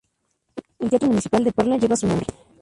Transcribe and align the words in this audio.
El 0.79 0.89
Teatro 0.89 1.09
municipal 1.09 1.43
de 1.43 1.51
Parla 1.51 1.77
lleva 1.77 1.95
su 1.95 2.07
nombre. 2.07 2.25